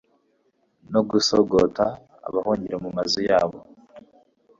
[0.91, 1.85] no gusogota
[2.27, 3.59] abahungira mu mazu yabo